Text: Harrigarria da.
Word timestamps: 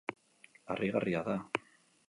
Harrigarria 0.75 1.23
da. 1.31 1.39